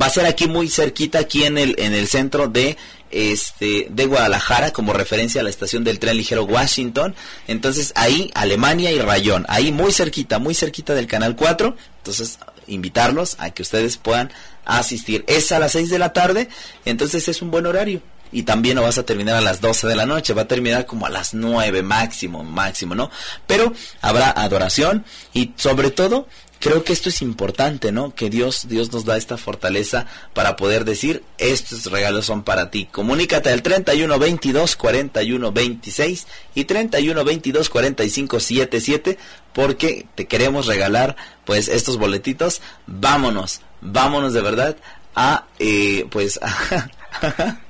[0.00, 2.76] Va a ser aquí muy cerquita, aquí en el, en el centro de
[3.10, 7.14] este de Guadalajara, como referencia a la estación del tren ligero Washington.
[7.46, 11.76] Entonces ahí, Alemania y Rayón, ahí muy cerquita, muy cerquita del Canal 4.
[11.98, 14.32] Entonces, invitarlos a que ustedes puedan
[14.64, 15.24] asistir.
[15.26, 16.48] Es a las 6 de la tarde,
[16.84, 18.02] entonces es un buen horario.
[18.32, 20.86] Y también no vas a terminar a las 12 de la noche, va a terminar
[20.86, 23.10] como a las 9 máximo, máximo, ¿no?
[23.46, 26.26] Pero habrá adoración y sobre todo
[26.64, 28.14] creo que esto es importante, ¿no?
[28.14, 32.88] Que Dios, Dios nos da esta fortaleza para poder decir, estos regalos son para ti.
[32.90, 39.18] Comunícate al 31 22 41 26 y 31 22 45 77
[39.52, 42.62] porque te queremos regalar pues estos boletitos.
[42.86, 44.76] Vámonos, vámonos de verdad
[45.14, 46.88] a eh, pues a,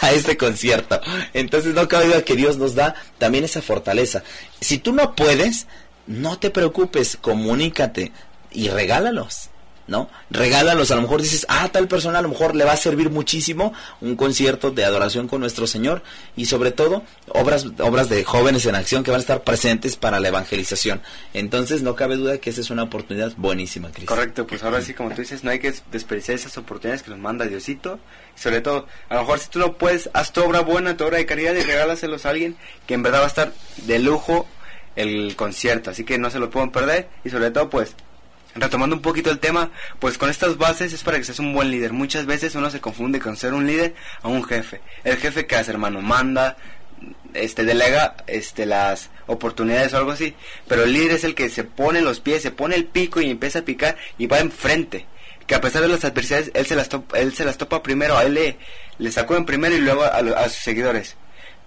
[0.00, 1.00] a este concierto.
[1.32, 4.22] Entonces no cabe duda que Dios nos da también esa fortaleza.
[4.60, 5.66] Si tú no puedes,
[6.06, 8.12] no te preocupes, comunícate
[8.54, 9.50] y regálalos.
[9.86, 10.08] ¿No?
[10.30, 13.10] Regálalos, a lo mejor dices, ah, tal persona a lo mejor le va a servir
[13.10, 16.02] muchísimo un concierto de adoración con nuestro Señor
[16.36, 20.20] y sobre todo obras, obras de jóvenes en acción que van a estar presentes para
[20.20, 21.02] la evangelización.
[21.34, 24.14] Entonces no cabe duda que esa es una oportunidad buenísima, Cristo.
[24.14, 27.18] Correcto, pues ahora sí, como tú dices, no hay que desperdiciar esas oportunidades que nos
[27.18, 27.98] manda Diosito.
[28.34, 31.04] Y sobre todo, a lo mejor si tú no puedes, haz tu obra buena, tu
[31.04, 34.46] obra de caridad y regálaselos a alguien que en verdad va a estar de lujo
[34.96, 35.90] el concierto.
[35.90, 37.08] Así que no se lo pueden perder.
[37.24, 37.94] Y sobre todo, pues,
[38.54, 41.70] retomando un poquito el tema, pues con estas bases es para que seas un buen
[41.70, 41.92] líder.
[41.92, 44.80] Muchas veces uno se confunde con ser un líder a un jefe.
[45.02, 46.56] El jefe que hace, hermano, manda,
[47.34, 50.34] este delega este las oportunidades o algo así,
[50.68, 53.30] pero el líder es el que se pone los pies, se pone el pico y
[53.30, 55.06] empieza a picar y va enfrente.
[55.46, 58.16] Que a pesar de las adversidades, él se las topa, él se las topa primero,
[58.16, 58.56] a él le,
[58.98, 61.16] le en primero y luego a sus seguidores.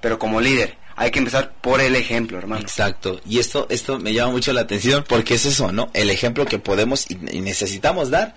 [0.02, 2.64] Pero como líder, hay que empezar por el ejemplo, hermano.
[2.64, 3.22] Exacto.
[3.24, 5.92] Y esto, esto me llama mucho la atención porque es eso, ¿no?
[5.94, 8.34] El ejemplo que podemos y, necesitamos dar.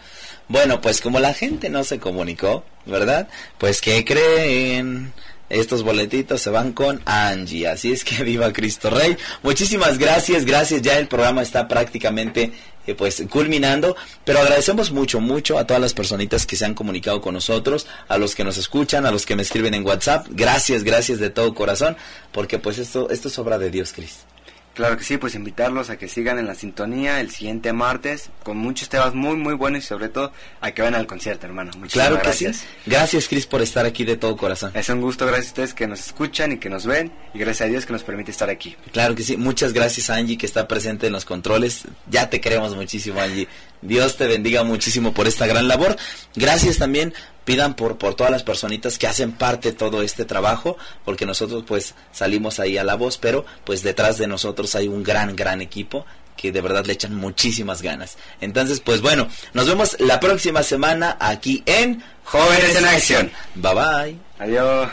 [0.46, 3.28] Bueno, pues como la gente no se comunicó, ¿verdad?
[3.56, 5.10] Pues ¿qué creen?
[5.48, 9.16] Estos boletitos se van con Angie, así es que viva Cristo Rey.
[9.42, 10.82] Muchísimas gracias, gracias.
[10.82, 12.52] Ya el programa está prácticamente
[12.86, 17.20] eh, pues culminando, pero agradecemos mucho, mucho a todas las personitas que se han comunicado
[17.20, 20.26] con nosotros, a los que nos escuchan, a los que me escriben en WhatsApp.
[20.30, 21.96] Gracias, gracias de todo corazón,
[22.32, 24.29] porque pues esto, esto es obra de Dios, Cris.
[24.80, 28.56] Claro que sí, pues invitarlos a que sigan en la sintonía el siguiente martes con
[28.56, 31.70] muchos temas muy muy buenos y sobre todo a que vayan al concierto, hermano.
[31.76, 32.56] Muchísimas Claro que gracias.
[32.56, 32.64] sí.
[32.86, 34.72] Gracias, Cris, por estar aquí de todo corazón.
[34.74, 37.66] Es un gusto, gracias a ustedes que nos escuchan y que nos ven y gracias
[37.68, 38.74] a Dios que nos permite estar aquí.
[38.90, 39.36] Claro que sí.
[39.36, 41.82] Muchas gracias Angie que está presente en los controles.
[42.08, 43.48] Ya te queremos muchísimo, Angie.
[43.82, 45.96] Dios te bendiga muchísimo por esta gran labor.
[46.34, 47.12] Gracias también
[47.44, 51.64] pidan por por todas las personitas que hacen parte de todo este trabajo, porque nosotros
[51.66, 55.60] pues salimos ahí a la voz, pero pues detrás de nosotros hay un gran gran
[55.60, 58.16] equipo que de verdad le echan muchísimas ganas.
[58.40, 63.32] Entonces, pues bueno, nos vemos la próxima semana aquí en Jóvenes en Acción.
[63.56, 64.18] Bye bye.
[64.38, 64.90] Adiós.